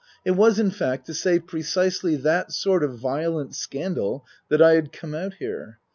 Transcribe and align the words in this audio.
It 0.25 0.31
was, 0.31 0.57
in 0.57 0.71
fact, 0.71 1.05
to 1.05 1.13
save 1.13 1.45
precisely 1.45 2.15
that 2.15 2.51
sort 2.53 2.83
of 2.83 2.97
violent 2.97 3.53
scandal 3.53 4.25
that 4.49 4.59
I 4.59 4.71
had 4.73 4.91
come 4.91 5.13
out 5.13 5.35
here. 5.35 5.77